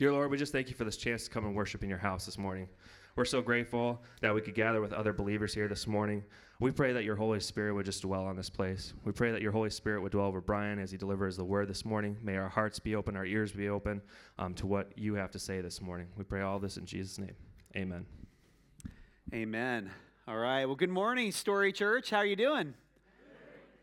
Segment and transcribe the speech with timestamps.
[0.00, 1.98] Dear Lord, we just thank you for this chance to come and worship in your
[1.98, 2.70] house this morning.
[3.16, 6.24] We're so grateful that we could gather with other believers here this morning.
[6.58, 8.94] We pray that your Holy Spirit would just dwell on this place.
[9.04, 11.68] We pray that your Holy Spirit would dwell over Brian as he delivers the word
[11.68, 12.16] this morning.
[12.22, 14.00] May our hearts be open, our ears be open
[14.38, 16.06] um, to what you have to say this morning.
[16.16, 17.34] We pray all this in Jesus' name.
[17.76, 18.06] Amen.
[19.34, 19.90] Amen.
[20.26, 20.64] All right.
[20.64, 22.08] Well, good morning, Story Church.
[22.08, 22.72] How are you doing?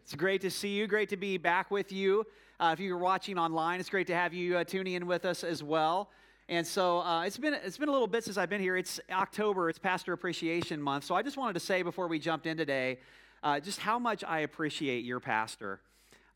[0.02, 0.88] It's great to see you.
[0.88, 2.26] Great to be back with you.
[2.60, 5.44] Uh, if you're watching online, it's great to have you uh, tuning in with us
[5.44, 6.10] as well.
[6.50, 8.76] And so uh, it's been it's been a little bit since I've been here.
[8.76, 9.70] It's October.
[9.70, 11.04] It's Pastor Appreciation Month.
[11.04, 12.98] So I just wanted to say before we jumped in today,
[13.44, 15.82] uh, just how much I appreciate your pastor.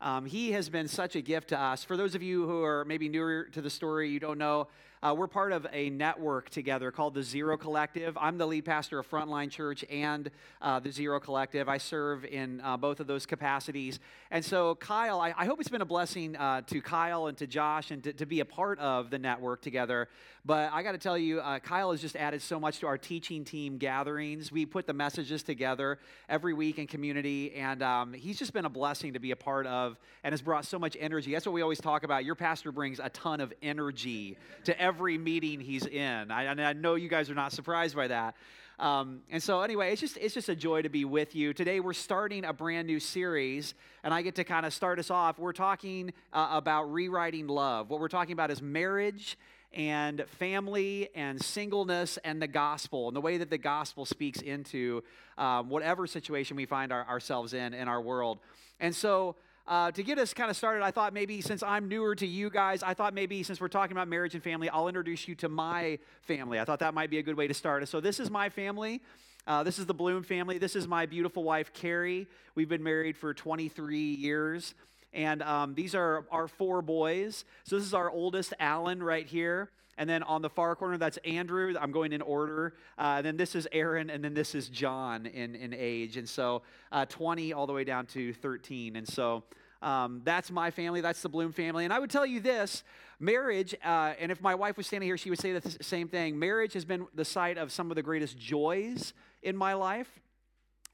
[0.00, 1.82] Um, he has been such a gift to us.
[1.82, 4.68] For those of you who are maybe newer to the story, you don't know,
[5.02, 8.16] uh, we're part of a network together called the Zero Collective.
[8.20, 11.68] I'm the lead pastor of Frontline Church and uh, the Zero Collective.
[11.68, 13.98] I serve in uh, both of those capacities.
[14.30, 17.48] And so, Kyle, I, I hope it's been a blessing uh, to Kyle and to
[17.48, 20.08] Josh and to, to, be a part of the network together.
[20.44, 22.96] But I got to tell you, uh, Kyle has just added so much to our
[22.96, 24.52] teaching team gatherings.
[24.52, 25.98] We put the messages together
[26.28, 29.66] every week in community, and um, he's just been a blessing to be a part
[29.66, 31.32] of and has brought so much energy.
[31.32, 32.24] That's what we always talk about.
[32.24, 36.30] Your pastor brings a ton of energy to every every meeting he's in.
[36.30, 38.34] I, and I know you guys are not surprised by that.
[38.78, 41.80] Um, and so, anyway, it's just it's just a joy to be with you today.
[41.80, 43.72] We're starting a brand new series,
[44.04, 45.38] and I get to kind of start us off.
[45.38, 47.88] We're talking uh, about rewriting love.
[47.88, 49.38] What we're talking about is marriage
[49.72, 55.02] and family and singleness and the gospel and the way that the gospel speaks into
[55.38, 58.40] um, whatever situation we find our, ourselves in in our world.
[58.78, 62.14] And so uh, to get us kind of started, I thought maybe since I'm newer
[62.16, 65.28] to you guys, I thought maybe since we're talking about marriage and family, I'll introduce
[65.28, 66.58] you to my family.
[66.58, 67.86] I thought that might be a good way to start.
[67.88, 69.00] So, this is my family.
[69.46, 70.58] Uh, this is the Bloom family.
[70.58, 72.26] This is my beautiful wife, Carrie.
[72.54, 74.74] We've been married for 23 years.
[75.14, 77.44] And um, these are our four boys.
[77.64, 79.70] So, this is our oldest, Alan, right here.
[79.98, 81.74] And then on the far corner, that's Andrew.
[81.78, 82.74] I'm going in order.
[82.98, 86.16] Uh, then this is Aaron, and then this is John in, in age.
[86.16, 88.96] And so uh, 20 all the way down to 13.
[88.96, 89.44] And so
[89.82, 91.00] um, that's my family.
[91.00, 91.84] That's the Bloom family.
[91.84, 92.84] And I would tell you this
[93.18, 96.38] marriage, uh, and if my wife was standing here, she would say the same thing.
[96.38, 100.20] Marriage has been the site of some of the greatest joys in my life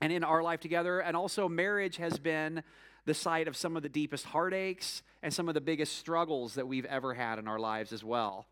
[0.01, 1.01] and in our life together.
[1.01, 2.63] And also, marriage has been
[3.05, 6.67] the site of some of the deepest heartaches and some of the biggest struggles that
[6.67, 8.47] we've ever had in our lives as well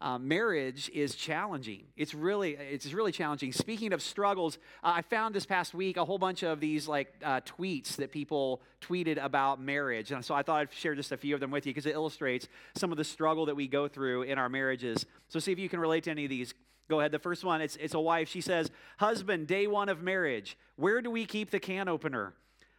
[0.00, 1.84] uh, marriage is challenging.
[1.96, 3.52] It's really, it's really challenging.
[3.52, 7.12] Speaking of struggles, uh, I found this past week a whole bunch of these like
[7.24, 11.16] uh, tweets that people tweeted about marriage, and so I thought I'd share just a
[11.16, 13.88] few of them with you because it illustrates some of the struggle that we go
[13.88, 15.04] through in our marriages.
[15.28, 16.54] So see if you can relate to any of these.
[16.88, 17.12] Go ahead.
[17.12, 18.28] The first one, it's, it's a wife.
[18.28, 22.34] She says, Husband, day one of marriage, where do we keep the can opener?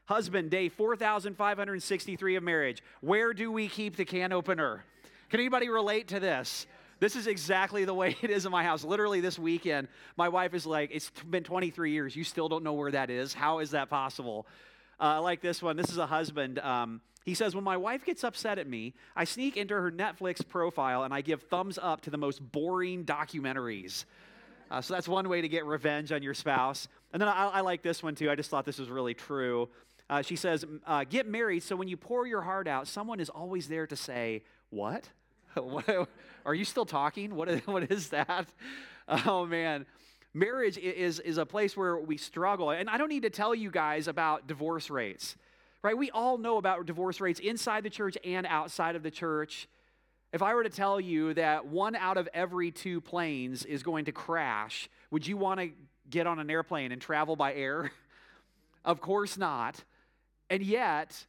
[0.06, 4.84] Husband, day 4,563 of marriage, where do we keep the can opener?
[5.30, 6.66] Can anybody relate to this?
[7.00, 8.84] This is exactly the way it is in my house.
[8.84, 9.88] Literally this weekend,
[10.18, 12.16] my wife is like, It's been 23 years.
[12.16, 13.34] You still don't know where that is?
[13.34, 14.46] How is that possible?
[15.00, 15.78] Uh, I like this one.
[15.78, 16.60] This is a husband.
[16.60, 20.46] Um, he says, When my wife gets upset at me, I sneak into her Netflix
[20.48, 24.06] profile and I give thumbs up to the most boring documentaries.
[24.72, 26.88] Uh, so that's one way to get revenge on your spouse.
[27.12, 28.30] And then I, I like this one too.
[28.30, 29.70] I just thought this was really true.
[30.10, 33.30] Uh, she says, uh, Get married so when you pour your heart out, someone is
[33.30, 35.10] always there to say, What?
[36.46, 37.36] Are you still talking?
[37.36, 38.48] What is, what is that?
[39.08, 39.86] Oh, man.
[40.34, 42.70] Marriage is, is a place where we struggle.
[42.70, 45.36] And I don't need to tell you guys about divorce rates,
[45.82, 45.98] right?
[45.98, 49.68] We all know about divorce rates inside the church and outside of the church.
[50.32, 54.06] If I were to tell you that one out of every two planes is going
[54.06, 55.70] to crash, would you want to
[56.10, 57.92] get on an airplane and travel by air?
[58.86, 59.84] of course not.
[60.52, 61.26] And yet,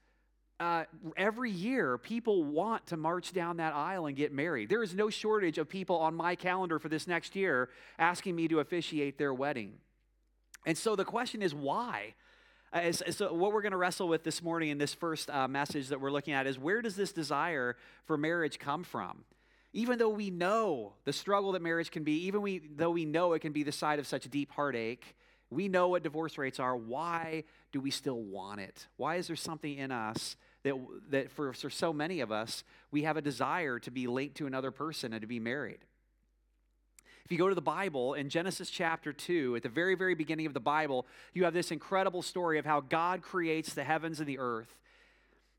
[0.61, 0.85] uh,
[1.17, 4.69] every year people want to march down that aisle and get married.
[4.69, 8.47] There is no shortage of people on my calendar for this next year asking me
[8.49, 9.73] to officiate their wedding.
[10.67, 12.15] And so the question is why?
[12.73, 15.89] Uh, so what we're going to wrestle with this morning in this first uh, message
[15.89, 19.25] that we're looking at is where does this desire for marriage come from?
[19.73, 23.33] Even though we know the struggle that marriage can be, even we, though we know
[23.33, 25.17] it can be the side of such deep heartache,
[25.49, 26.77] we know what divorce rates are.
[26.77, 28.87] Why do we still want it?
[28.97, 30.75] Why is there something in us that,
[31.11, 34.47] that for, for so many of us, we have a desire to be linked to
[34.47, 35.79] another person and to be married.
[37.25, 40.47] If you go to the Bible in Genesis chapter 2, at the very, very beginning
[40.47, 44.29] of the Bible, you have this incredible story of how God creates the heavens and
[44.29, 44.75] the earth.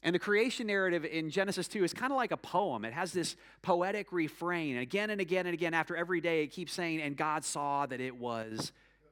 [0.04, 2.84] And the creation narrative in Genesis 2 is kind of like a poem.
[2.86, 4.74] It has this poetic refrain.
[4.74, 7.86] And Again and again and again, after every day, it keeps saying, And God saw
[7.86, 8.72] that it was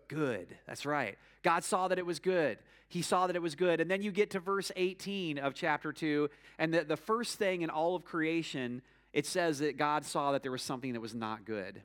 [0.10, 0.58] good.
[0.68, 1.18] That's right.
[1.42, 2.58] God saw that it was good.
[2.90, 3.80] He saw that it was good.
[3.80, 7.62] And then you get to verse 18 of chapter 2, and the, the first thing
[7.62, 8.82] in all of creation
[9.14, 11.82] it says that God saw that there was something that was not good.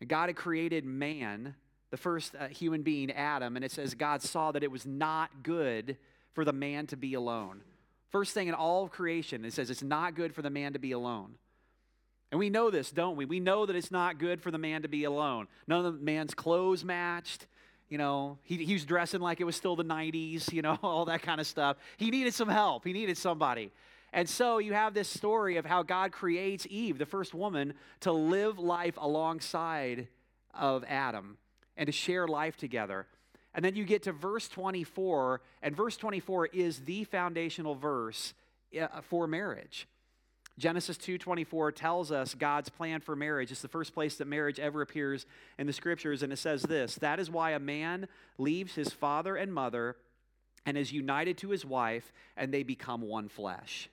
[0.00, 1.54] And God had created man,
[1.90, 5.42] the first uh, human being, Adam, and it says God saw that it was not
[5.42, 5.96] good
[6.32, 7.62] for the man to be alone.
[8.10, 10.78] First thing in all of creation, it says it's not good for the man to
[10.78, 11.36] be alone.
[12.30, 13.24] And we know this, don't we?
[13.24, 15.48] We know that it's not good for the man to be alone.
[15.66, 17.46] None of the man's clothes matched.
[17.88, 21.06] You know, he, he was dressing like it was still the 90s, you know, all
[21.06, 21.76] that kind of stuff.
[21.96, 23.70] He needed some help, he needed somebody.
[24.12, 28.10] And so you have this story of how God creates Eve, the first woman, to
[28.10, 30.08] live life alongside
[30.52, 31.38] of Adam
[31.76, 33.06] and to share life together.
[33.54, 38.34] And then you get to verse 24, and verse 24 is the foundational verse
[38.80, 39.86] uh, for marriage.
[40.60, 43.50] Genesis 2:24 tells us God's plan for marriage.
[43.50, 45.24] It's the first place that marriage ever appears
[45.58, 49.36] in the scriptures and it says this, that is why a man leaves his father
[49.36, 49.96] and mother
[50.66, 53.88] and is united to his wife and they become one flesh.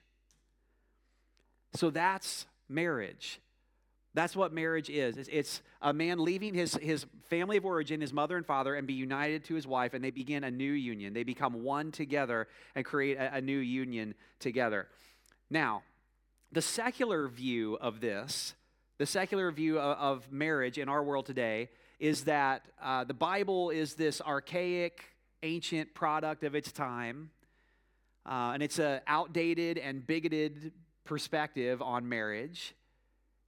[1.72, 3.40] So that's marriage.
[4.12, 5.28] That's what marriage is.
[5.30, 8.94] It's, a man leaving his, his family of origin, his mother and father, and be
[8.94, 11.14] united to his wife, and they begin a new union.
[11.14, 14.88] They become one together and create a, a new union together.
[15.50, 15.84] Now,
[16.52, 18.54] the secular view of this,
[18.98, 21.68] the secular view of, of marriage in our world today,
[21.98, 25.04] is that uh, the Bible is this archaic,
[25.42, 27.30] ancient product of its time,
[28.26, 30.72] uh, and it's an outdated and bigoted
[31.04, 32.74] perspective on marriage.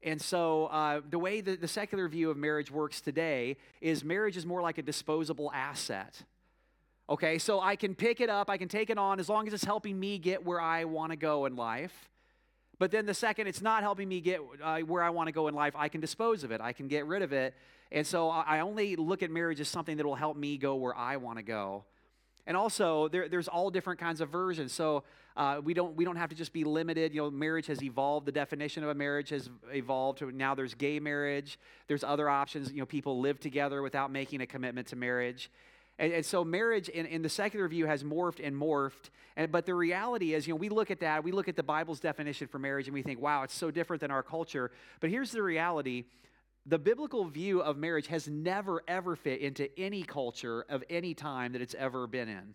[0.02, 4.36] And so, uh, the way that the secular view of marriage works today is marriage
[4.36, 6.22] is more like a disposable asset.
[7.08, 9.52] Okay, so I can pick it up, I can take it on as long as
[9.52, 12.08] it's helping me get where I want to go in life.
[12.80, 15.46] But then the second it's not helping me get uh, where I want to go
[15.48, 17.54] in life, I can dispose of it, I can get rid of it.
[17.92, 20.96] And so, I only look at marriage as something that will help me go where
[20.96, 21.84] I want to go.
[22.46, 24.72] And also, there, there's all different kinds of versions.
[24.72, 25.02] So
[25.36, 27.12] uh, we don't we don't have to just be limited.
[27.12, 28.26] You know, marriage has evolved.
[28.26, 30.54] The definition of a marriage has evolved now.
[30.54, 31.58] There's gay marriage.
[31.86, 32.72] There's other options.
[32.72, 35.50] You know, people live together without making a commitment to marriage.
[36.00, 39.10] And, and, so marriage in, in the secular view has morphed and morphed.
[39.36, 41.62] And, but the reality is, you know, we look at that, we look at the
[41.62, 44.70] Bible's definition for marriage, and we think, wow, it's so different than our culture.
[45.00, 46.06] But here's the reality
[46.66, 51.52] the biblical view of marriage has never, ever fit into any culture of any time
[51.52, 52.54] that it's ever been in.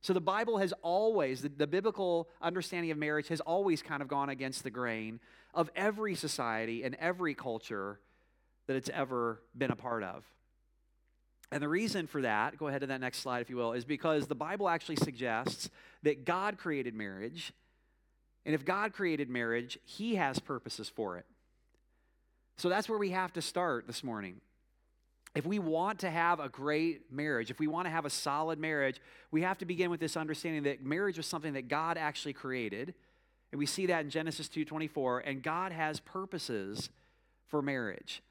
[0.00, 4.08] So the Bible has always, the, the, biblical understanding of marriage has always kind of
[4.08, 5.18] gone against the grain
[5.52, 7.98] of every society and every culture
[8.66, 10.24] that it's ever been a part of.
[11.52, 13.84] And the reason for that, go ahead to that next slide if you will, is
[13.84, 15.70] because the Bible actually suggests
[16.02, 17.52] that God created marriage.
[18.44, 21.26] And if God created marriage, He has purposes for it.
[22.56, 24.40] So that's where we have to start this morning.
[25.34, 28.58] If we want to have a great marriage, if we want to have a solid
[28.58, 29.00] marriage,
[29.30, 32.94] we have to begin with this understanding that marriage was something that God actually created.
[33.52, 36.88] And we see that in Genesis 2:24, and God has purposes
[37.48, 38.22] for marriage.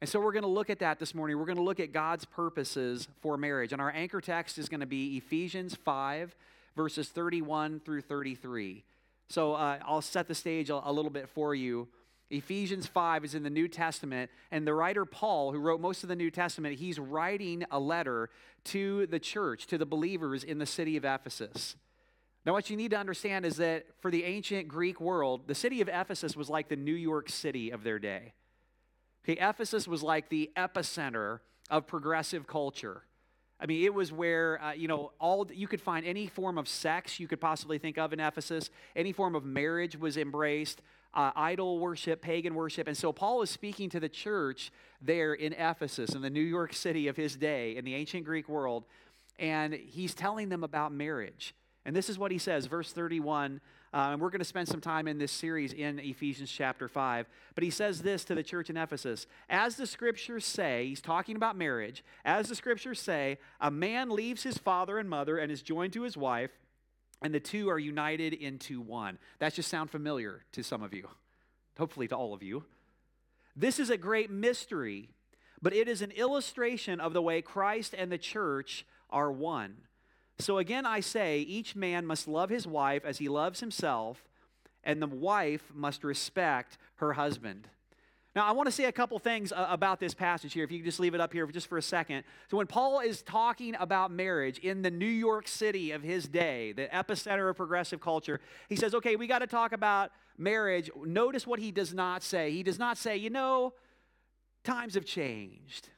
[0.00, 1.38] And so we're going to look at that this morning.
[1.38, 3.72] We're going to look at God's purposes for marriage.
[3.72, 6.36] And our anchor text is going to be Ephesians 5,
[6.76, 8.84] verses 31 through 33.
[9.28, 11.88] So uh, I'll set the stage a, a little bit for you.
[12.30, 16.08] Ephesians 5 is in the New Testament, and the writer Paul, who wrote most of
[16.08, 18.30] the New Testament, he's writing a letter
[18.64, 21.76] to the church, to the believers in the city of Ephesus.
[22.44, 25.80] Now, what you need to understand is that for the ancient Greek world, the city
[25.80, 28.32] of Ephesus was like the New York City of their day.
[29.24, 31.40] Okay, Ephesus was like the epicenter
[31.70, 33.04] of progressive culture.
[33.58, 36.68] I mean, it was where, uh, you know, all you could find any form of
[36.68, 40.82] sex you could possibly think of in Ephesus, any form of marriage was embraced
[41.14, 42.88] uh, idol worship, pagan worship.
[42.88, 46.74] And so Paul is speaking to the church there in Ephesus, in the New York
[46.74, 48.84] City of his day, in the ancient Greek world,
[49.38, 51.54] and he's telling them about marriage.
[51.86, 53.60] And this is what he says, verse 31.
[53.92, 57.26] Uh, and we're going to spend some time in this series in Ephesians chapter 5.
[57.54, 61.36] But he says this to the church in Ephesus As the scriptures say, he's talking
[61.36, 65.62] about marriage, as the scriptures say, a man leaves his father and mother and is
[65.62, 66.50] joined to his wife,
[67.22, 69.18] and the two are united into one.
[69.38, 71.08] That just sound familiar to some of you,
[71.78, 72.64] hopefully to all of you.
[73.54, 75.10] This is a great mystery,
[75.62, 79.76] but it is an illustration of the way Christ and the church are one.
[80.38, 84.24] So again, I say, each man must love his wife as he loves himself,
[84.82, 87.68] and the wife must respect her husband.
[88.34, 90.78] Now, I want to say a couple things uh, about this passage here, if you
[90.78, 92.24] could just leave it up here just for a second.
[92.50, 96.72] So, when Paul is talking about marriage in the New York City of his day,
[96.72, 100.90] the epicenter of progressive culture, he says, okay, we got to talk about marriage.
[101.04, 102.50] Notice what he does not say.
[102.50, 103.72] He does not say, you know,
[104.64, 105.90] times have changed.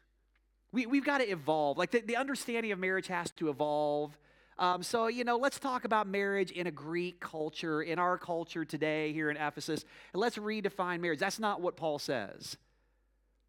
[0.72, 1.78] We, we've got to evolve.
[1.78, 4.18] Like the, the understanding of marriage has to evolve.
[4.58, 8.64] Um, so, you know, let's talk about marriage in a Greek culture, in our culture
[8.64, 11.18] today here in Ephesus, and let's redefine marriage.
[11.18, 12.56] That's not what Paul says.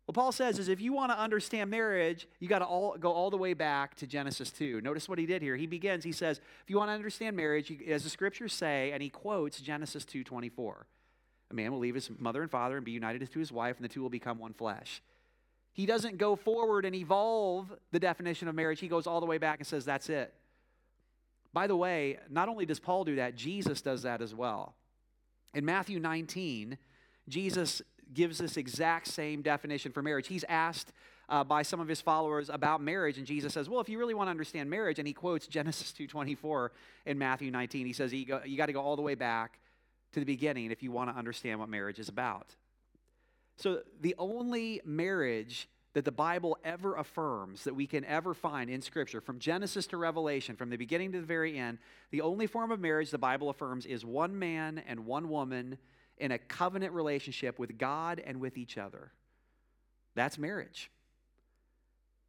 [0.06, 3.12] What Paul says is if you want to understand marriage, you got to all, go
[3.12, 4.82] all the way back to Genesis 2.
[4.82, 5.58] Notice what he did here.
[5.58, 8.92] He begins, he says, if you want to understand marriage, you, as the scriptures say,
[8.92, 10.84] and he quotes Genesis 2.24.
[11.52, 13.86] A man will leave his mother and father and be united to his wife, and
[13.86, 15.02] the two will become one flesh.
[15.74, 18.80] He doesn't go forward and evolve the definition of marriage.
[18.80, 20.34] He goes all the way back and says, that's it.
[21.54, 24.75] By the way, not only does Paul do that, Jesus does that as well.
[25.54, 26.77] In Matthew 19,
[27.27, 27.82] Jesus
[28.13, 30.27] gives this exact same definition for marriage.
[30.27, 30.94] He's asked
[31.30, 34.13] uh, by some of his followers about marriage, and Jesus says, "Well, if you really
[34.13, 36.70] want to understand marriage," and he quotes Genesis 2:24
[37.06, 37.86] in Matthew 19.
[37.86, 39.60] He says, "You, you got to go all the way back
[40.13, 42.56] to the beginning if you want to understand what marriage is about."
[43.58, 48.84] So the only marriage that the Bible ever affirms that we can ever find in
[48.84, 51.80] Scripture, from Genesis to Revelation, from the beginning to the very end,
[52.12, 55.80] the only form of marriage the Bible affirms is one man and one woman
[56.20, 59.12] in a covenant relationship with God and with each other.
[60.13, 60.92] That's marriage.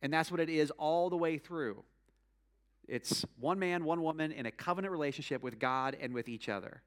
[0.01, 1.85] And that's what it is all the way through.
[2.89, 6.81] It's one man, one woman in a covenant relationship with God and with each other.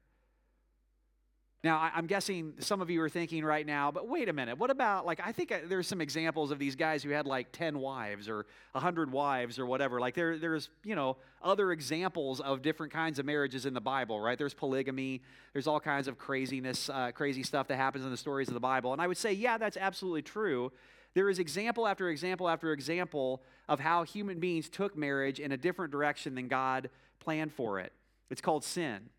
[1.64, 4.58] Now, I'm guessing some of you are thinking right now, but wait a minute.
[4.58, 7.52] What about, like, I think uh, there's some examples of these guys who had like
[7.52, 10.00] 10 wives or 100 wives or whatever.
[10.00, 14.20] Like, there, there's, you know, other examples of different kinds of marriages in the Bible,
[14.20, 14.36] right?
[14.36, 18.48] There's polygamy, there's all kinds of craziness, uh, crazy stuff that happens in the stories
[18.48, 18.92] of the Bible.
[18.92, 20.72] And I would say, yeah, that's absolutely true.
[21.14, 25.56] There is example after example after example of how human beings took marriage in a
[25.56, 26.90] different direction than God
[27.20, 27.92] planned for it.
[28.30, 29.10] It's called sin.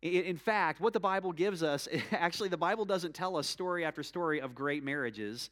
[0.00, 4.02] In fact, what the Bible gives us, actually, the Bible doesn't tell us story after
[4.02, 5.50] story of great marriages.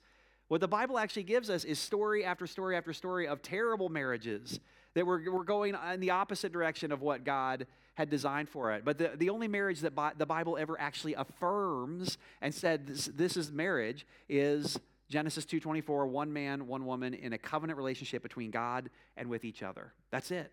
[0.49, 4.61] What the Bible actually gives us is story after story after story of terrible marriages
[4.95, 8.85] that were, were going in the opposite direction of what God had designed for it.
[8.85, 13.07] But the, the only marriage that Bi- the Bible ever actually affirms and said this,
[13.07, 18.51] this is marriage is Genesis 2:24, one man, one woman in a covenant relationship between
[18.51, 19.93] God and with each other.
[20.11, 20.53] That's it.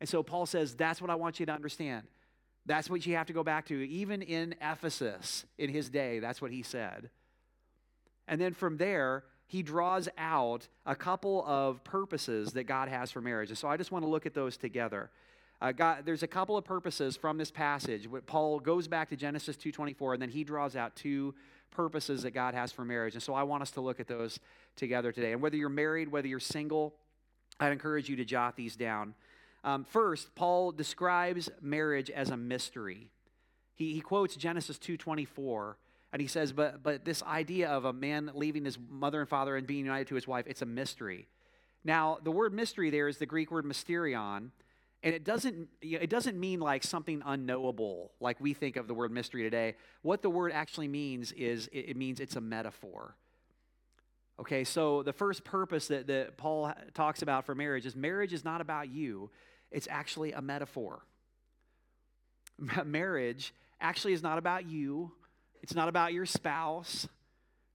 [0.00, 2.06] And so Paul says, that's what I want you to understand.
[2.68, 3.74] That's what you have to go back to.
[3.88, 7.10] Even in Ephesus in his day, that's what he said.
[8.28, 13.22] And then from there, he draws out a couple of purposes that God has for
[13.22, 13.48] marriage.
[13.48, 15.10] And so I just want to look at those together.
[15.60, 18.06] Uh, God, there's a couple of purposes from this passage.
[18.26, 21.34] Paul goes back to Genesis 2:24, and then he draws out two
[21.70, 23.14] purposes that God has for marriage.
[23.14, 24.38] And so I want us to look at those
[24.76, 25.32] together today.
[25.32, 26.94] And whether you're married, whether you're single,
[27.58, 29.14] I'd encourage you to jot these down.
[29.64, 33.08] Um, first, Paul describes marriage as a mystery.
[33.74, 35.74] He, he quotes Genesis 2.24,
[36.12, 39.56] and he says, but, but this idea of a man leaving his mother and father
[39.56, 41.28] and being united to his wife, it's a mystery.
[41.84, 44.50] Now, the word mystery there is the Greek word mysterion,
[45.02, 49.12] and it doesn't, it doesn't mean like something unknowable, like we think of the word
[49.12, 49.76] mystery today.
[50.02, 53.14] What the word actually means is it, means it's a metaphor.
[54.40, 58.44] Okay, so the first purpose that, that Paul talks about for marriage is marriage is
[58.44, 59.30] not about you,
[59.70, 61.00] it's actually a metaphor.
[62.84, 65.12] marriage actually is not about you,
[65.62, 67.08] it's not about your spouse,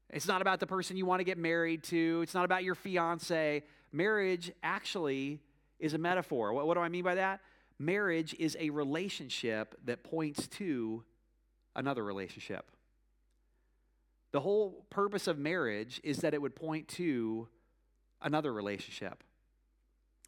[0.09, 2.75] it's not about the person you want to get married to, it's not about your
[2.75, 3.63] fiance.
[3.91, 5.39] Marriage actually
[5.79, 6.53] is a metaphor.
[6.53, 7.41] What, what do I mean by that?
[7.79, 11.03] Marriage is a relationship that points to
[11.75, 12.69] another relationship.
[14.31, 17.47] The whole purpose of marriage is that it would point to
[18.21, 19.23] another relationship.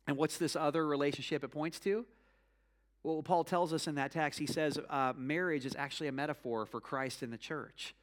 [0.08, 2.06] And what's this other relationship it points to?
[3.04, 6.66] Well, Paul tells us in that text, he says uh, marriage is actually a metaphor
[6.66, 7.94] for Christ in the church.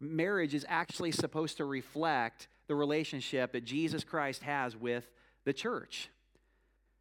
[0.00, 5.04] Marriage is actually supposed to reflect the relationship that Jesus Christ has with
[5.44, 6.08] the church.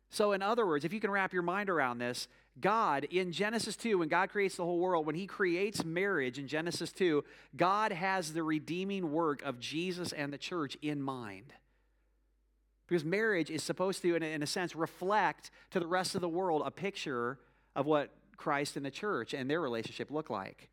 [0.10, 2.28] So, in other words, if you can wrap your mind around this,
[2.60, 6.48] God, in Genesis 2, when God creates the whole world, when He creates marriage in
[6.48, 7.24] Genesis 2,
[7.56, 11.54] God has the redeeming work of Jesus and the church in mind.
[12.88, 16.22] Because marriage is supposed to, in a, in a sense, reflect to the rest of
[16.22, 17.40] the world a picture
[17.76, 20.70] of what Christ and the church and their relationship look like.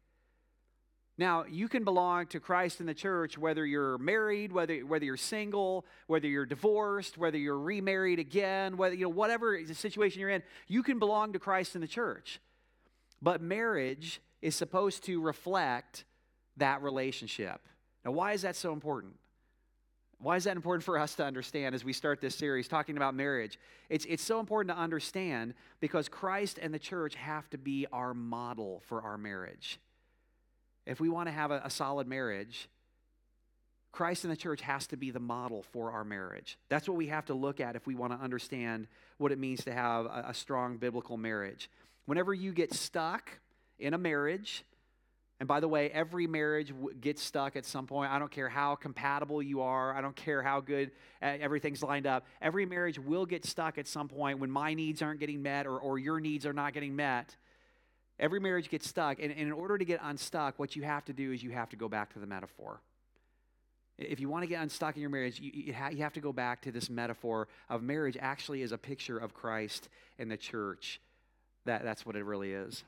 [1.19, 5.16] Now, you can belong to Christ and the church whether you're married, whether, whether you're
[5.16, 10.31] single, whether you're divorced, whether you're remarried again, whether, you know, whatever the situation you're
[10.31, 12.40] in, you can belong to Christ and the church.
[13.21, 16.04] But marriage is supposed to reflect
[16.57, 17.61] that relationship.
[18.04, 19.14] Now, why is that so important?
[20.23, 23.17] Why is that important for us to understand as we start this series talking about
[23.17, 23.59] marriage?
[23.88, 28.14] It's, it's so important to understand because Christ and the church have to be our
[28.14, 29.81] model for our marriage.
[30.87, 32.69] If we want to have a, a solid marriage,
[33.91, 36.57] Christ and the church has to be the model for our marriage.
[36.69, 38.87] That's what we have to look at if we want to understand
[39.19, 41.69] what it means to have a, a strong biblical marriage.
[42.07, 43.29] Whenever you get stuck
[43.81, 44.64] in a marriage,
[45.42, 48.12] and by the way, every marriage gets stuck at some point.
[48.12, 52.06] I don't care how compatible you are, I don't care how good uh, everything's lined
[52.06, 52.28] up.
[52.40, 55.80] Every marriage will get stuck at some point when my needs aren't getting met or,
[55.80, 57.34] or your needs are not getting met.
[58.20, 59.18] Every marriage gets stuck.
[59.18, 61.70] And, and in order to get unstuck, what you have to do is you have
[61.70, 62.80] to go back to the metaphor.
[63.99, 66.20] If you want to get unstuck in your marriage, you, you, ha- you have to
[66.20, 69.88] go back to this metaphor of marriage actually is a picture of Christ
[70.20, 71.00] and the church.
[71.64, 72.84] That, that's what it really is.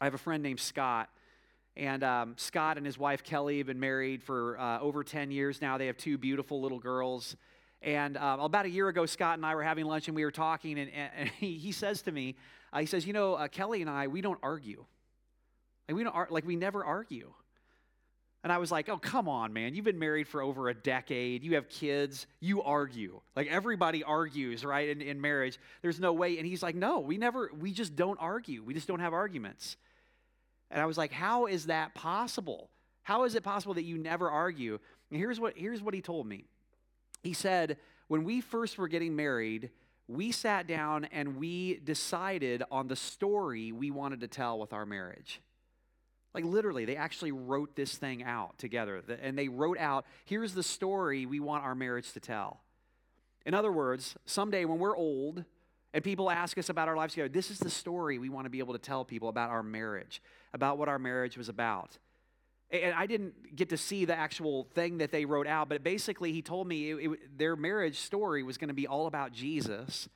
[0.00, 1.08] I have a friend named Scott.
[1.76, 5.60] And um, Scott and his wife Kelly have been married for uh, over 10 years
[5.60, 5.78] now.
[5.78, 7.36] They have two beautiful little girls.
[7.82, 10.30] And um, about a year ago, Scott and I were having lunch and we were
[10.30, 10.78] talking.
[10.78, 12.36] And, and he, he, says to me,
[12.72, 14.84] uh, he says, You know, uh, Kelly and I, we don't argue.
[15.88, 17.32] Like, we, don't ar- like, we never argue.
[18.44, 19.74] And I was like, oh, come on, man.
[19.74, 21.42] You've been married for over a decade.
[21.42, 22.26] You have kids.
[22.40, 23.22] You argue.
[23.34, 25.58] Like everybody argues, right, in, in marriage.
[25.80, 26.36] There's no way.
[26.36, 28.62] And he's like, no, we never, we just don't argue.
[28.62, 29.78] We just don't have arguments.
[30.70, 32.68] And I was like, how is that possible?
[33.02, 34.78] How is it possible that you never argue?
[35.10, 36.44] And here's what, here's what he told me.
[37.22, 39.70] He said, when we first were getting married,
[40.06, 44.84] we sat down and we decided on the story we wanted to tell with our
[44.84, 45.40] marriage.
[46.34, 49.02] Like literally, they actually wrote this thing out together.
[49.22, 52.60] And they wrote out here's the story we want our marriage to tell.
[53.46, 55.44] In other words, someday when we're old
[55.92, 58.50] and people ask us about our lives together, this is the story we want to
[58.50, 60.20] be able to tell people about our marriage,
[60.52, 61.98] about what our marriage was about.
[62.70, 66.32] And I didn't get to see the actual thing that they wrote out, but basically,
[66.32, 70.08] he told me it, it, their marriage story was going to be all about Jesus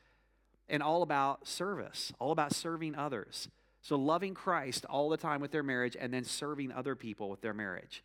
[0.69, 3.49] and all about service, all about serving others.
[3.89, 7.41] So, loving Christ all the time with their marriage and then serving other people with
[7.41, 8.05] their marriage.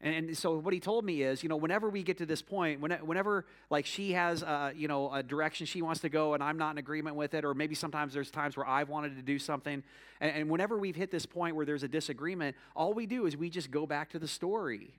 [0.00, 2.80] And, so what he told me is, you know, whenever we get to this point,
[2.80, 6.58] whenever like she has, a, you know, a direction she wants to go and I'm
[6.58, 9.38] not in agreement with it, or maybe sometimes there's times where I've wanted to do
[9.38, 9.80] something,
[10.20, 13.36] and, and whenever we've hit this point where there's a disagreement, all we do is
[13.36, 14.98] we just go back to the story,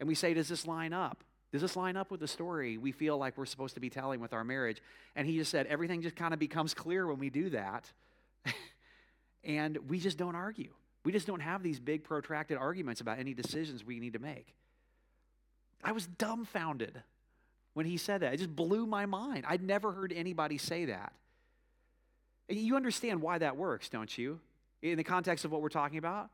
[0.00, 1.24] and we say, does this line up?
[1.50, 4.20] Does this line up with the story we feel like we're supposed to be telling
[4.20, 4.82] with our marriage?
[5.14, 7.90] And he just said everything just kind of becomes clear when we do that.
[9.44, 10.70] and we just don't argue.
[11.04, 14.54] We just don't have these big, protracted arguments about any decisions we need to make.
[15.84, 17.00] I was dumbfounded
[17.74, 18.34] when he said that.
[18.34, 19.44] It just blew my mind.
[19.46, 21.12] I'd never heard anybody say that.
[22.48, 24.40] You understand why that works, don't you?
[24.82, 26.30] In the context of what we're talking about?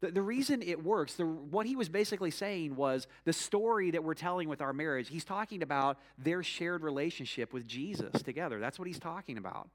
[0.00, 4.04] The, the reason it works, the, what he was basically saying was the story that
[4.04, 8.60] we're telling with our marriage, he's talking about their shared relationship with Jesus together.
[8.60, 9.68] That's what he's talking about.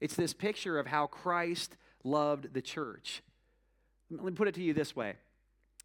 [0.00, 3.22] It's this picture of how Christ loved the church.
[4.10, 5.14] Let me put it to you this way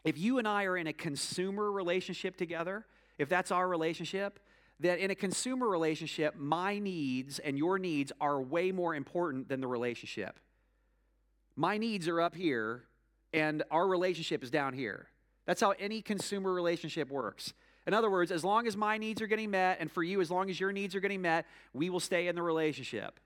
[0.04, 2.86] if you and I are in a consumer relationship together,
[3.18, 4.40] if that's our relationship,
[4.80, 9.62] that in a consumer relationship, my needs and your needs are way more important than
[9.62, 10.40] the relationship.
[11.56, 12.84] My needs are up here,
[13.34, 15.08] and our relationship is down here.
[15.48, 17.54] That's how any consumer relationship works.
[17.88, 20.30] In other words, as long as my needs are getting met, and for you, as
[20.30, 23.20] long as your needs are getting met, we will stay in the relationship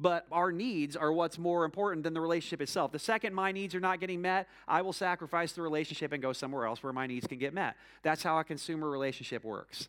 [0.00, 2.92] but our needs are what's more important than the relationship itself.
[2.92, 6.32] The second my needs are not getting met, I will sacrifice the relationship and go
[6.32, 7.76] somewhere else where my needs can get met.
[8.02, 9.88] That's how a consumer relationship works.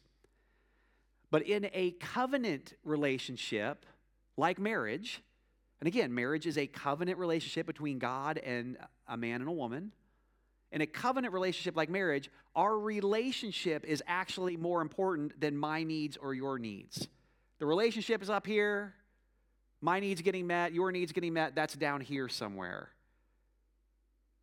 [1.32, 3.88] But in a covenant relationship,
[4.38, 5.22] like marriage,
[5.82, 9.92] and again, marriage is a covenant relationship between God and a man and a woman.
[10.72, 16.18] In a covenant relationship like marriage, our relationship is actually more important than my needs
[16.18, 17.08] or your needs.
[17.60, 18.94] The relationship is up here,
[19.84, 22.88] my needs getting met, your needs getting met, that's down here somewhere.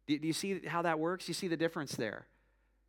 [0.07, 1.29] Do, do you see how that works?
[1.29, 2.27] You see the difference there.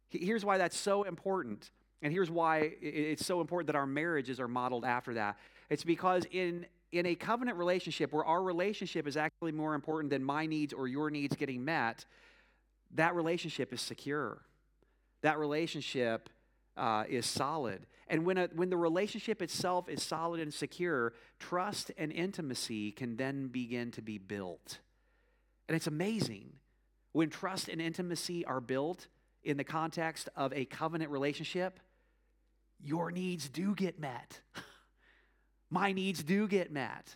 [0.09, 1.71] Here's why that's so important.
[2.01, 5.37] And here's why it's so important that our marriages are modeled after that.
[5.69, 10.21] It's because in, in a covenant relationship where our relationship is actually more important than
[10.21, 12.05] my needs or your needs getting met,
[12.95, 14.41] that relationship is secure.
[15.21, 16.29] That relationship
[16.75, 17.85] uh, is solid.
[18.11, 23.15] And when, a, when the relationship itself is solid and secure, trust and intimacy can
[23.15, 24.79] then begin to be built.
[25.69, 26.51] And it's amazing
[27.13, 29.07] when trust and intimacy are built
[29.43, 31.79] in the context of a covenant relationship,
[32.83, 34.41] your needs do get met.
[35.69, 37.15] My needs do get met.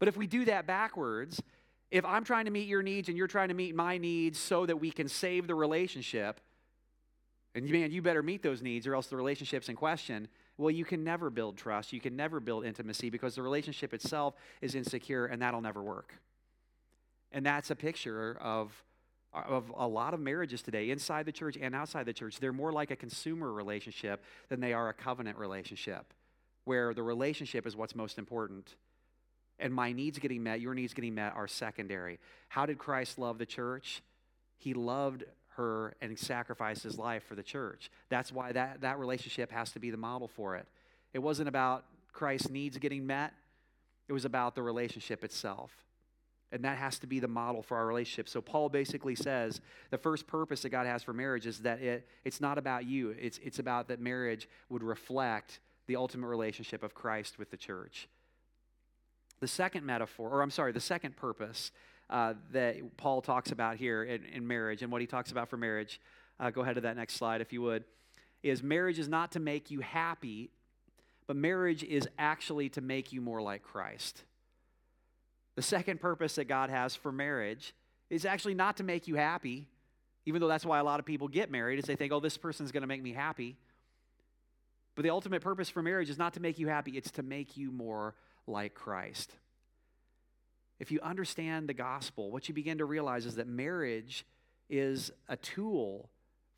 [0.00, 1.40] But if we do that backwards,
[1.92, 4.66] if I'm trying to meet your needs and you're trying to meet my needs so
[4.66, 6.40] that we can save the relationship,
[7.56, 10.28] and man, you better meet those needs or else the relationship's in question.
[10.58, 11.92] Well, you can never build trust.
[11.92, 16.14] You can never build intimacy because the relationship itself is insecure and that'll never work.
[17.32, 18.84] And that's a picture of
[19.32, 22.72] of a lot of marriages today, inside the church and outside the church, they're more
[22.72, 26.14] like a consumer relationship than they are a covenant relationship,
[26.64, 28.76] where the relationship is what's most important.
[29.58, 32.18] And my needs getting met, your needs getting met are secondary.
[32.48, 34.02] How did Christ love the church?
[34.56, 35.24] He loved
[35.56, 37.90] her and sacrificed his life for the church.
[38.08, 40.66] That's why that, that relationship has to be the model for it.
[41.12, 43.32] It wasn't about Christ's needs getting met,
[44.08, 45.70] it was about the relationship itself.
[46.52, 48.28] And that has to be the model for our relationship.
[48.28, 52.06] So Paul basically says the first purpose that God has for marriage is that it,
[52.24, 53.10] it's not about you.
[53.20, 58.08] It's, it's about that marriage would reflect the ultimate relationship of Christ with the church.
[59.40, 61.72] The second metaphor, or I'm sorry, the second purpose
[62.08, 65.56] uh, that Paul talks about here in, in, marriage and what he talks about for
[65.56, 66.00] marriage,
[66.38, 67.84] uh, go ahead to that next slide if you would,
[68.42, 70.50] is marriage is not to make you happy,
[71.26, 74.22] but marriage is actually to make you more like Christ.
[75.56, 77.74] The second purpose that God has for marriage
[78.08, 79.66] is actually not to make you happy,
[80.26, 82.36] even though that's why a lot of people get married, is they think, oh, this
[82.36, 83.56] person's going to make me happy.
[84.94, 87.56] But the ultimate purpose for marriage is not to make you happy, it's to make
[87.56, 88.14] you more
[88.46, 89.32] like Christ.
[90.78, 94.26] If you understand the gospel, what you begin to realize is that marriage
[94.68, 96.10] is a tool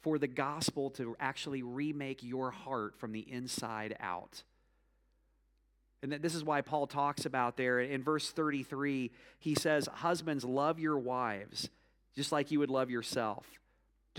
[0.02, 4.42] for the gospel to actually remake your heart from the inside out.
[6.02, 10.78] And this is why Paul talks about there in verse 33, he says, Husbands, love
[10.78, 11.68] your wives
[12.18, 13.46] just like you would love yourself.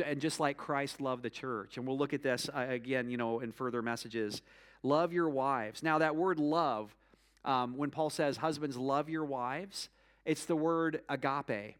[0.04, 1.76] And just like Christ loved the church.
[1.76, 4.42] And we'll look at this uh, again, you know, in further messages.
[4.84, 5.84] Love your wives.
[5.84, 6.96] Now, that word love,
[7.46, 9.90] um, when Paul says, Husbands, love your wives,
[10.26, 11.76] it's the word agape.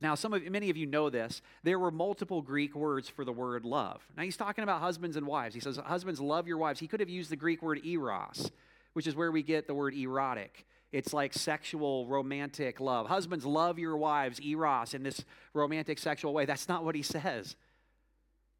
[0.00, 1.42] Now, some of many of you know this.
[1.64, 4.00] There were multiple Greek words for the word love.
[4.16, 5.54] Now he's talking about husbands and wives.
[5.54, 8.52] He says, "Husbands, love your wives." He could have used the Greek word eros,
[8.92, 10.66] which is where we get the word erotic.
[10.92, 13.08] It's like sexual, romantic love.
[13.08, 16.46] Husbands, love your wives, eros, in this romantic, sexual way.
[16.46, 17.56] That's not what he says.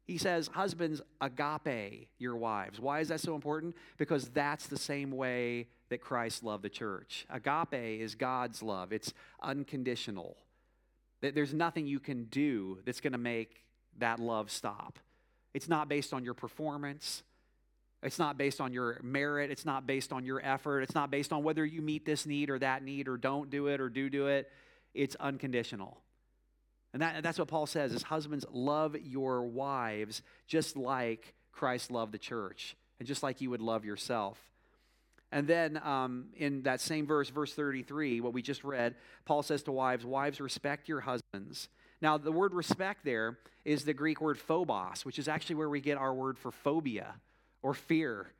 [0.09, 2.79] He says, Husbands, agape your wives.
[2.79, 3.75] Why is that so important?
[3.99, 7.27] Because that's the same way that Christ loved the church.
[7.29, 10.35] Agape is God's love, it's unconditional.
[11.21, 13.63] There's nothing you can do that's going to make
[13.99, 14.97] that love stop.
[15.53, 17.21] It's not based on your performance.
[18.01, 19.51] It's not based on your merit.
[19.51, 20.81] It's not based on your effort.
[20.81, 23.67] It's not based on whether you meet this need or that need or don't do
[23.67, 24.49] it or do do it.
[24.95, 25.99] It's unconditional.
[26.93, 32.11] And that, that's what Paul says is husbands love your wives just like Christ loved
[32.11, 34.39] the church and just like you would love yourself.
[35.31, 39.61] And then um, in that same verse, verse 33, what we just read, Paul says
[39.63, 41.69] to wives, Wives, respect your husbands.
[42.01, 45.81] Now, the word respect there is the Greek word phobos, which is actually where we
[45.81, 47.15] get our word for phobia
[47.61, 48.31] or fear.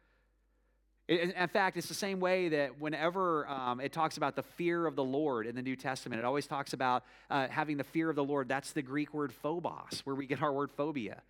[1.09, 4.95] In, fact, it's the same way that whenever um, it talks about the fear of
[4.95, 8.15] the Lord in the New Testament, it always talks about uh, having the fear of
[8.15, 8.47] the Lord.
[8.47, 11.23] That's the Greek word phobos, where we get our word phobia.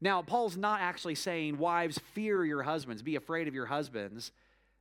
[0.00, 4.32] Now, Paul's not actually saying, Wives, fear your husbands, be afraid of your husbands.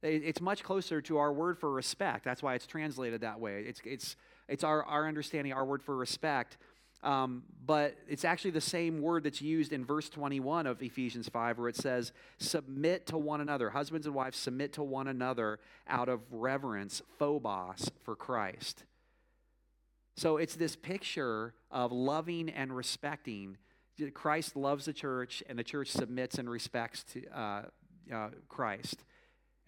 [0.01, 2.23] It's much closer to our word for respect.
[2.23, 3.65] That's why it's translated that way.
[3.67, 4.15] It's, it's,
[4.47, 6.55] it's our, our understanding, our word for respect.
[7.03, 11.59] Um, but it's actually the same word that's used in verse 21 of Ephesians 5,
[11.59, 13.69] where it says, Submit to one another.
[13.69, 18.83] Husbands and wives, submit to one another out of reverence, phobos, for Christ.
[20.15, 23.57] So it's this picture of loving and respecting.
[24.13, 27.61] Christ loves the church, and the church submits and respects to uh,
[28.13, 29.03] uh, Christ.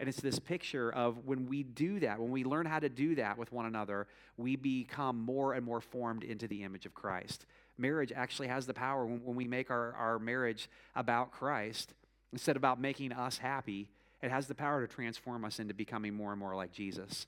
[0.00, 3.16] And it's this picture of when we do that, when we learn how to do
[3.16, 4.06] that with one another,
[4.38, 7.44] we become more and more formed into the image of Christ.
[7.76, 11.92] Marriage actually has the power when, when we make our, our marriage about Christ
[12.32, 13.90] instead about making us happy.
[14.22, 17.26] It has the power to transform us into becoming more and more like Jesus.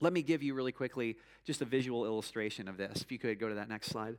[0.00, 3.00] Let me give you really quickly just a visual illustration of this.
[3.00, 4.16] If you could go to that next slide.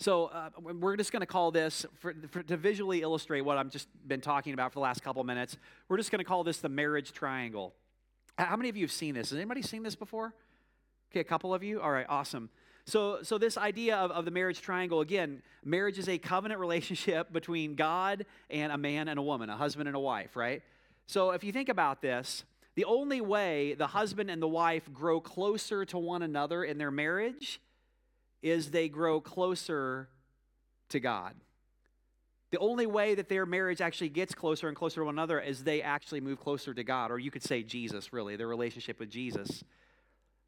[0.00, 3.68] So uh, we're just going to call this, for, for, to visually illustrate what I've
[3.68, 5.58] just been talking about for the last couple minutes,
[5.88, 7.74] we're just going to call this the marriage triangle.
[8.38, 9.28] How many of you have seen this?
[9.28, 10.32] Has anybody seen this before?
[11.12, 11.82] Okay, a couple of you?
[11.82, 12.48] All right, awesome.
[12.86, 17.30] So, so this idea of, of the marriage triangle, again, marriage is a covenant relationship
[17.32, 20.62] between God and a man and a woman, a husband and a wife, right?
[21.08, 25.20] So if you think about this, the only way the husband and the wife grow
[25.20, 27.60] closer to one another in their marriage
[28.42, 30.08] is they grow closer
[30.88, 31.34] to God.
[32.50, 35.62] The only way that their marriage actually gets closer and closer to one another is
[35.62, 39.08] they actually move closer to God, or you could say Jesus, really, their relationship with
[39.08, 39.62] Jesus.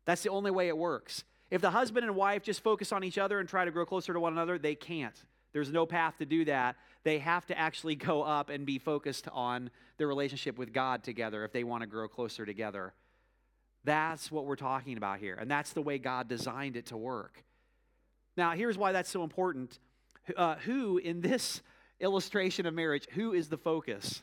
[0.05, 1.22] That's the only way it works.
[1.50, 4.12] If the husband and wife just focus on each other and try to grow closer
[4.12, 5.14] to one another, they can't.
[5.52, 6.76] There's no path to do that.
[7.05, 11.44] They have to actually go up and be focused on their relationship with God together
[11.44, 12.94] if they want to grow closer together.
[13.85, 15.37] That's what we're talking about here.
[15.38, 17.44] And that's the way God designed it to work.
[18.37, 19.79] Now, here's why that's so important.
[20.37, 21.62] Uh, who, in this
[22.01, 24.23] illustration of marriage, who is the focus?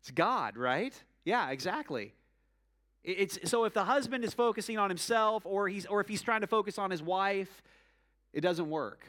[0.00, 0.92] It's God, right?
[1.24, 2.12] Yeah, exactly.
[3.02, 6.40] It's, so if the husband is focusing on himself or, he's, or if he's trying
[6.40, 7.62] to focus on his wife,
[8.32, 9.06] it doesn't work.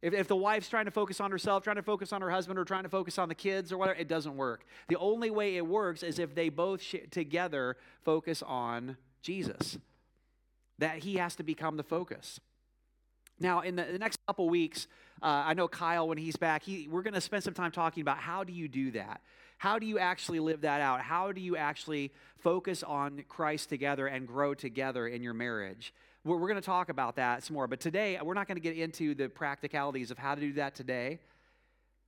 [0.00, 2.58] If, if the wife's trying to focus on herself, trying to focus on her husband,
[2.58, 4.64] or trying to focus on the kids or whatever, it doesn't work.
[4.88, 9.78] The only way it works is if they both sh- together focus on Jesus.
[10.78, 12.40] That he has to become the focus.
[13.40, 14.86] Now, in the, the next couple weeks,
[15.22, 18.00] uh, I know Kyle, when he's back, he, we're going to spend some time talking
[18.00, 19.20] about how do you do that?
[19.58, 21.00] How do you actually live that out?
[21.00, 25.92] How do you actually focus on Christ together and grow together in your marriage?
[26.24, 27.66] We're, we're going to talk about that some more.
[27.66, 30.74] But today, we're not going to get into the practicalities of how to do that
[30.74, 31.18] today.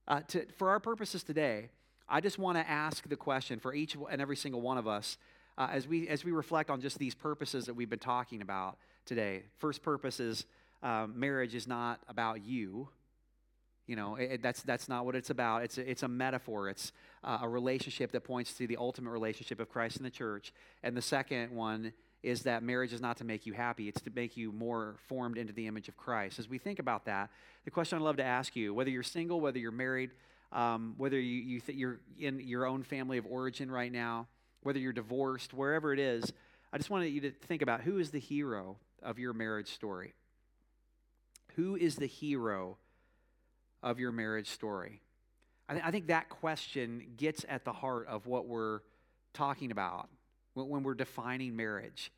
[0.07, 1.71] Uh, to, for our purposes today,
[2.09, 5.17] I just want to ask the question for each and every single one of us
[5.61, 8.79] uh, as, we, as we reflect on just these purposes that we've been talking about
[9.05, 9.42] today.
[9.59, 10.46] First purpose is
[10.83, 12.88] um, marriage is not about you.
[13.87, 15.62] You know, it, that's, that's not what it's about.
[15.64, 16.70] It's a, it's a metaphor.
[16.70, 16.92] It's
[17.23, 20.55] uh, a relationship that points to the ultimate relationship of Christ and the church.
[20.83, 21.92] And the second one
[22.23, 25.37] is that marriage is not to make you happy, it's to make you more formed
[25.37, 26.38] into the image of Christ.
[26.38, 27.29] As we think about that,
[27.66, 30.12] the question I'd love to ask you whether you're single, whether you're married,
[30.53, 34.27] um, whether you, you th- you're in your own family of origin right now,
[34.62, 36.33] whether you're divorced, wherever it is,
[36.73, 40.14] I just wanted you to think about who is the hero of your marriage story?
[41.57, 42.77] Who is the hero
[43.83, 45.01] of your marriage story?
[45.68, 48.81] I, th- I think that question gets at the heart of what we're
[49.33, 50.09] talking about
[50.55, 52.12] when we're defining marriage.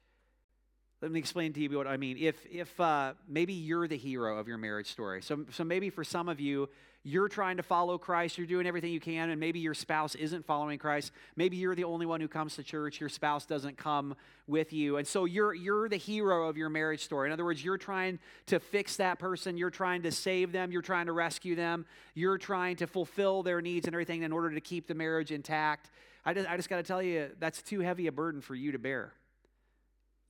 [1.02, 2.16] Let me explain to you what I mean.
[2.16, 6.04] If, if uh, maybe you're the hero of your marriage story, so, so maybe for
[6.04, 6.68] some of you,
[7.02, 10.46] you're trying to follow Christ, you're doing everything you can, and maybe your spouse isn't
[10.46, 11.10] following Christ.
[11.34, 14.14] Maybe you're the only one who comes to church, your spouse doesn't come
[14.46, 14.96] with you.
[14.96, 17.28] And so you're, you're the hero of your marriage story.
[17.28, 20.82] In other words, you're trying to fix that person, you're trying to save them, you're
[20.82, 21.84] trying to rescue them,
[22.14, 25.90] you're trying to fulfill their needs and everything in order to keep the marriage intact.
[26.24, 28.70] I just, I just got to tell you, that's too heavy a burden for you
[28.70, 29.14] to bear.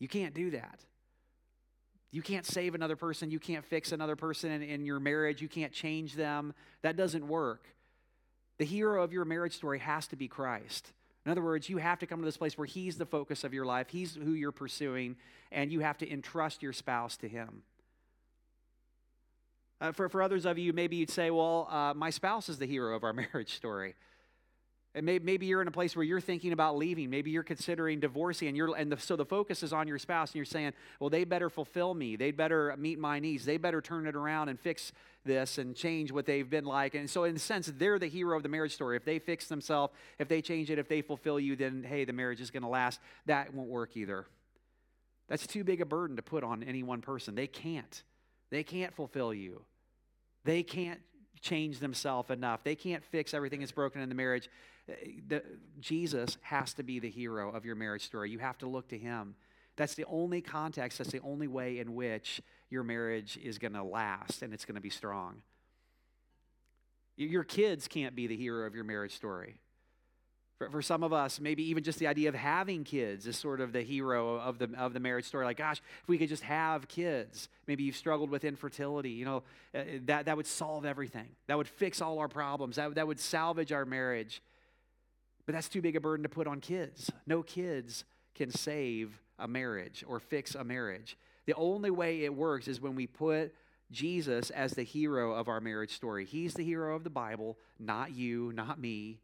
[0.03, 0.81] You can't do that.
[2.11, 3.31] You can't save another person.
[3.31, 5.41] You can't fix another person in, in, your marriage.
[5.41, 6.55] You can't change them.
[6.83, 7.69] That doesn't work.
[8.59, 10.93] The hero of your marriage story has to be Christ.
[11.25, 13.55] In other words, you have to come to this place where He's the focus of
[13.55, 15.15] your life, He's who you're pursuing,
[15.53, 17.63] and you have to entrust your spouse to Him.
[19.81, 22.67] Uh, for, for others of you, maybe you'd say, Well, uh, my spouse is the
[22.67, 23.95] hero of our marriage story.
[24.95, 27.09] And maybe you're in a place where you're thinking about leaving.
[27.09, 30.31] Maybe you're considering divorcing, and you're and the, so the focus is on your spouse,
[30.31, 32.15] and you're saying, "Well, they better fulfill me.
[32.15, 33.47] They better meet my needs.
[33.47, 34.93] They better turn it around and fix
[35.25, 38.37] this and change what they've been like." And so, in a sense, they're the hero
[38.37, 38.99] of the marriage story.
[38.99, 42.13] If they fix themselves, if they change it, if they fulfill you, then hey, the
[42.13, 43.01] marriage is going to last.
[43.25, 44.27] That won't work either.
[45.27, 47.35] That's too big a burden to put on any one person.
[47.35, 48.03] They can't.
[48.51, 49.63] They can't fulfill you.
[50.45, 51.01] They can't
[51.43, 52.65] change themselves enough.
[52.65, 54.49] They can't fix everything that's broken in the marriage
[54.89, 54.95] uh,
[55.29, 55.43] the,
[55.81, 58.31] Jesus has to be the hero of your marriage story.
[58.31, 59.35] You have to look to him.
[59.77, 63.83] That's the only context, that's the only way in which your marriage is going to
[63.83, 65.43] last and it's going to be strong.
[67.17, 69.57] Your kids can't be the hero of your marriage story.
[70.63, 73.61] For, for some of us, maybe even just the idea of having kids is sort
[73.61, 75.45] of the hero of the, of the marriage story.
[75.45, 77.49] Like, gosh, if we could just have kids.
[77.67, 79.11] Maybe you've struggled with infertility.
[79.11, 79.43] You know,
[79.75, 81.29] uh, that, that would solve everything.
[81.49, 82.77] That would fix all our problems.
[82.77, 84.41] That, that would salvage our marriage.
[85.47, 87.11] But that's too big a burden to put on kids.
[87.27, 88.05] No kids
[88.37, 91.17] can save a marriage or fix a marriage.
[91.47, 93.53] The only way it works is when we put
[93.91, 96.25] Jesus as the hero of our marriage story.
[96.25, 99.19] He's the hero of the Bible, not you, not me.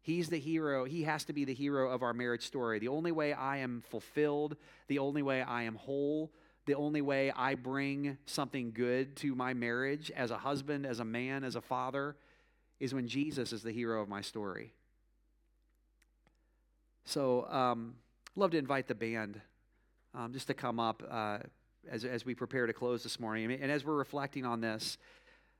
[0.00, 0.84] He's the hero.
[0.84, 2.78] He has to be the hero of our marriage story.
[2.78, 4.56] The only way I am fulfilled,
[4.86, 6.32] the only way I am whole,
[6.66, 11.04] the only way I bring something good to my marriage as a husband, as a
[11.04, 12.16] man, as a father,
[12.78, 14.72] is when Jesus is the hero of my story.
[17.04, 17.94] So, um,
[18.36, 19.40] love to invite the band
[20.14, 21.38] um, just to come up uh,
[21.90, 23.50] as, as we prepare to close this morning.
[23.50, 24.98] And as we're reflecting on this,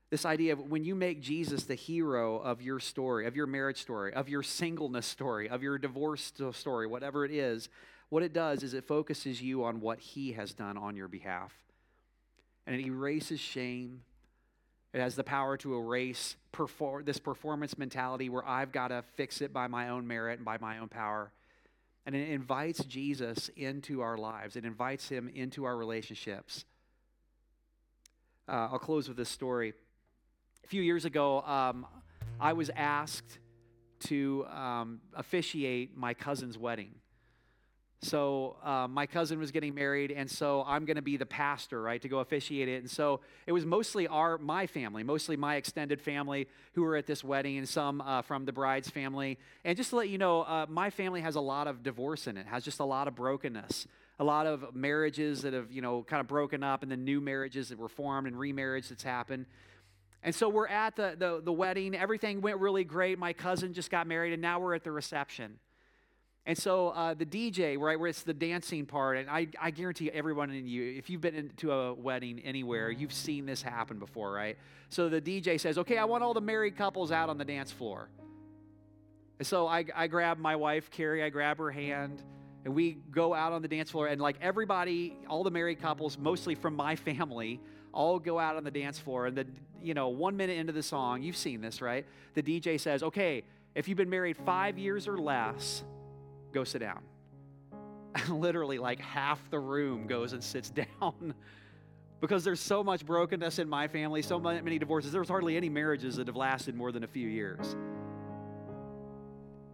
[0.09, 3.79] this idea of when you make Jesus the hero of your story, of your marriage
[3.79, 7.69] story, of your singleness story, of your divorce story, whatever it is,
[8.09, 11.53] what it does is it focuses you on what he has done on your behalf.
[12.65, 14.01] And it erases shame.
[14.93, 16.35] It has the power to erase
[17.03, 20.57] this performance mentality where I've got to fix it by my own merit and by
[20.57, 21.31] my own power.
[22.07, 26.65] And it invites Jesus into our lives, it invites him into our relationships.
[28.47, 29.73] Uh, I'll close with this story.
[30.63, 31.85] A few years ago, um,
[32.39, 33.39] I was asked
[34.01, 36.95] to um, officiate my cousin's wedding.
[38.01, 41.81] So uh, my cousin was getting married, and so I'm going to be the pastor,
[41.81, 42.81] right, to go officiate it.
[42.81, 47.07] And so it was mostly our my family, mostly my extended family, who were at
[47.07, 49.37] this wedding, and some uh, from the bride's family.
[49.65, 52.37] And just to let you know, uh, my family has a lot of divorce in
[52.37, 53.85] it, has just a lot of brokenness,
[54.17, 57.19] a lot of marriages that have you know kind of broken up, and then new
[57.19, 59.45] marriages that were formed and remarriage that's happened.
[60.23, 61.95] And so we're at the, the, the wedding.
[61.95, 63.17] Everything went really great.
[63.17, 65.59] My cousin just got married, and now we're at the reception.
[66.45, 70.09] And so uh, the DJ, right, where it's the dancing part, and I, I guarantee
[70.09, 74.31] everyone in you, if you've been to a wedding anywhere, you've seen this happen before,
[74.31, 74.57] right?
[74.89, 77.71] So the DJ says, okay, I want all the married couples out on the dance
[77.71, 78.09] floor.
[79.37, 82.23] And so I, I grab my wife, Carrie, I grab her hand,
[82.65, 86.17] and we go out on the dance floor, and like everybody, all the married couples,
[86.17, 87.61] mostly from my family,
[87.93, 89.25] all go out on the dance floor.
[89.25, 89.45] And the,
[89.81, 92.05] you know, one minute into the song, you've seen this, right?
[92.33, 93.43] The DJ says, okay,
[93.75, 95.83] if you've been married five years or less,
[96.51, 97.01] go sit down.
[98.15, 100.69] And literally, like half the room goes and sits
[101.01, 101.33] down
[102.21, 105.11] because there's so much brokenness in my family, so many divorces.
[105.11, 107.75] There's hardly any marriages that have lasted more than a few years.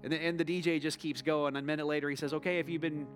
[0.03, 1.55] And the, and the DJ just keeps going.
[1.55, 3.07] A minute later, he says, Okay, if you've been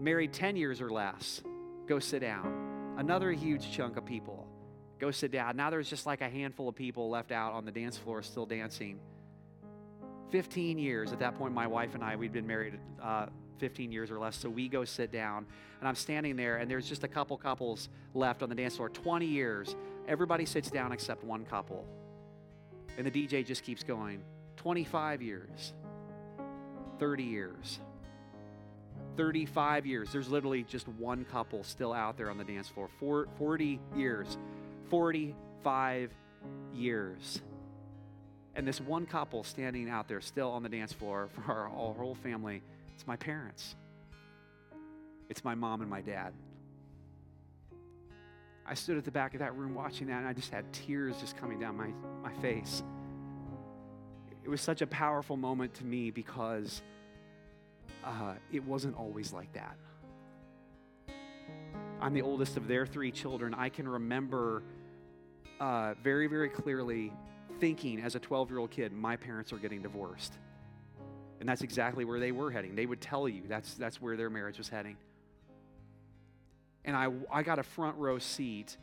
[0.00, 1.42] married 10 years or less,
[1.86, 2.57] go sit down.
[2.98, 4.44] Another huge chunk of people
[4.98, 5.56] go sit down.
[5.56, 8.44] Now there's just like a handful of people left out on the dance floor still
[8.44, 8.98] dancing.
[10.32, 11.12] 15 years.
[11.12, 13.26] At that point, my wife and I, we'd been married uh,
[13.58, 14.34] 15 years or less.
[14.36, 15.46] So we go sit down,
[15.78, 18.88] and I'm standing there, and there's just a couple couples left on the dance floor.
[18.88, 19.76] 20 years.
[20.08, 21.86] Everybody sits down except one couple.
[22.96, 24.22] And the DJ just keeps going.
[24.56, 25.72] 25 years.
[26.98, 27.78] 30 years.
[29.18, 30.10] 35 years.
[30.10, 32.88] There's literally just one couple still out there on the dance floor.
[32.98, 34.38] 40 years.
[34.88, 36.10] 45
[36.72, 37.42] years
[38.58, 41.94] and this one couple standing out there still on the dance floor for our, our
[41.94, 42.60] whole family,
[42.92, 43.76] it's my parents.
[45.28, 46.32] It's my mom and my dad.
[48.66, 51.16] I stood at the back of that room watching that, and I just had tears
[51.20, 52.82] just coming down my, my face.
[54.42, 56.82] It was such a powerful moment to me because
[58.08, 59.76] uh, it wasn't always like that.
[62.00, 63.54] I'm the oldest of their three children.
[63.54, 64.62] I can remember
[65.60, 67.12] uh, very, very clearly
[67.60, 70.32] thinking as a 12 year old kid, my parents are getting divorced.
[71.40, 72.74] And that's exactly where they were heading.
[72.74, 74.96] They would tell you that's, that's where their marriage was heading.
[76.84, 78.76] And I, I got a front row seat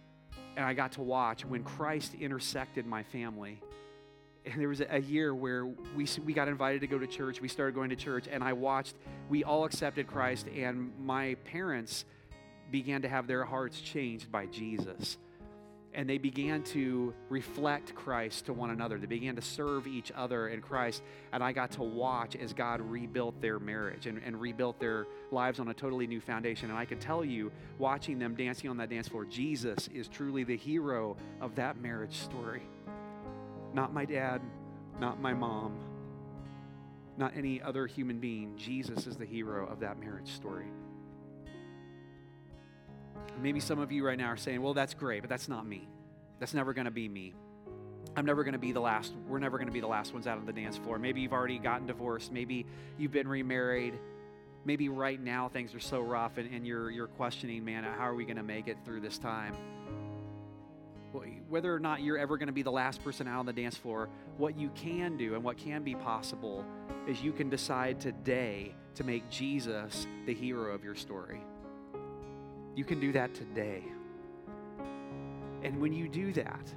[0.55, 3.61] and I got to watch when Christ intersected my family.
[4.45, 7.41] And there was a, year where we, we got invited to go to church.
[7.41, 8.95] We started going to church, and I watched,
[9.27, 12.05] we all accepted Christ, and my parents
[12.71, 15.17] began to have their hearts changed by Jesus
[15.95, 18.99] and they began to reflect Christ to one another.
[18.99, 21.01] They began to serve each other in Christ.
[21.31, 25.59] And I got to watch as God rebuilt their marriage and, and rebuilt their lives
[25.59, 26.69] on a totally new foundation.
[26.69, 30.43] And I can tell you, watching them dancing on that dance floor, Jesus is truly
[30.43, 32.63] the hero of that marriage story.
[33.75, 34.41] Not my dad,
[35.01, 35.75] not my mom,
[37.17, 38.55] not any other human being.
[38.55, 40.67] Jesus is the hero of that marriage story.
[43.41, 45.89] Maybe some of you right now are saying, well, that's great, but that's not me.
[46.39, 47.33] That's never going to be me.
[48.15, 49.13] I'm never going to be the last.
[49.27, 50.97] We're never going to be the last ones out on the dance floor.
[50.97, 52.31] Maybe you've already gotten divorced.
[52.31, 52.65] Maybe
[52.97, 53.99] you've been remarried.
[54.63, 58.15] Maybe right now things are so rough and, and you're, you're questioning, man, how are
[58.15, 59.53] we going to make it through this time?
[61.49, 63.77] Whether or not you're ever going to be the last person out on the dance
[63.77, 66.65] floor, what you can do and what can be possible
[67.07, 71.41] is you can decide today to make Jesus the hero of your story.
[72.75, 73.83] You can do that today.
[75.63, 76.73] And when you do that,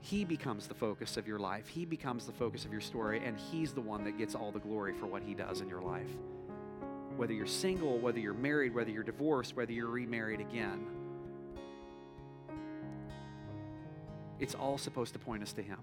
[0.00, 1.68] He becomes the focus of your life.
[1.68, 4.58] He becomes the focus of your story, and He's the one that gets all the
[4.58, 6.10] glory for what He does in your life.
[7.16, 10.86] Whether you're single, whether you're married, whether you're divorced, whether you're remarried again,
[14.40, 15.78] it's all supposed to point us to Him.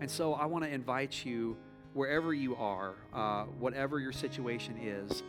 [0.00, 1.56] And so I want to invite you,
[1.94, 5.22] wherever you are, uh, whatever your situation is,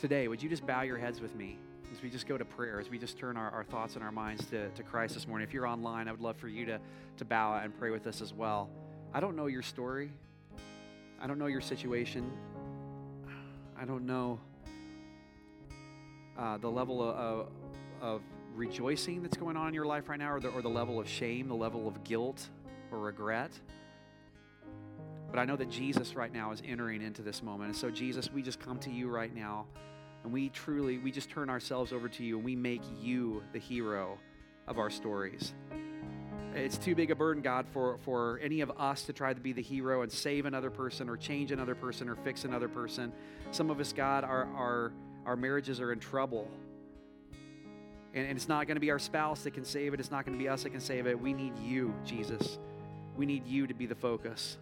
[0.00, 1.58] today, would you just bow your heads with me
[1.92, 4.12] as we just go to prayer, as we just turn our, our thoughts and our
[4.12, 5.46] minds to, to Christ this morning?
[5.46, 6.78] If you're online, I would love for you to,
[7.16, 8.68] to bow and pray with us as well.
[9.14, 10.10] I don't know your story,
[11.20, 12.30] I don't know your situation,
[13.80, 14.38] I don't know
[16.38, 17.48] uh, the level of, of,
[18.00, 18.20] of
[18.58, 21.08] rejoicing that's going on in your life right now, or the, or the level of
[21.08, 22.48] shame, the level of guilt
[22.90, 23.52] or regret.
[25.30, 27.70] But I know that Jesus right now is entering into this moment.
[27.70, 29.66] And so, Jesus, we just come to you right now.
[30.24, 33.58] And we truly, we just turn ourselves over to you and we make you the
[33.58, 34.18] hero
[34.66, 35.54] of our stories.
[36.54, 39.52] It's too big a burden, God, for, for any of us to try to be
[39.52, 43.12] the hero and save another person or change another person or fix another person.
[43.52, 44.92] Some of us, God, our, our,
[45.24, 46.50] our marriages are in trouble.
[48.14, 50.24] And, and it's not going to be our spouse that can save it, it's not
[50.24, 51.18] going to be us that can save it.
[51.18, 52.58] We need you, Jesus.
[53.16, 54.58] We need you to be the focus.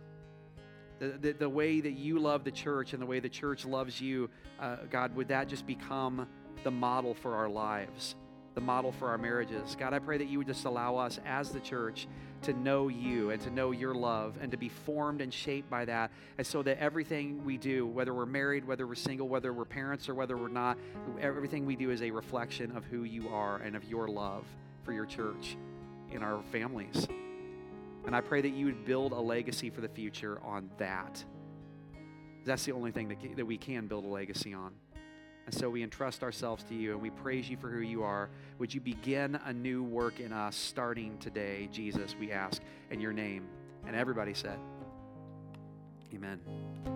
[0.98, 4.00] The, the, the way that you love the church and the way the church loves
[4.00, 6.26] you, uh, God, would that just become
[6.64, 8.14] the model for our lives?
[8.56, 9.76] the model for our marriages.
[9.78, 12.08] God, I pray that you would just allow us as the church
[12.42, 15.84] to know you and to know your love and to be formed and shaped by
[15.84, 16.10] that.
[16.38, 20.08] And so that everything we do, whether we're married, whether we're single, whether we're parents,
[20.08, 20.78] or whether we're not,
[21.20, 24.44] everything we do is a reflection of who you are and of your love
[24.84, 25.56] for your church
[26.12, 27.06] in our families.
[28.06, 31.24] And I pray that you would build a legacy for the future on that.
[32.44, 34.72] That's the only thing that, that we can build a legacy on.
[35.46, 38.28] And so we entrust ourselves to you and we praise you for who you are.
[38.58, 43.12] Would you begin a new work in us starting today, Jesus, we ask in your
[43.12, 43.46] name.
[43.86, 44.58] And everybody said,
[46.12, 46.95] Amen.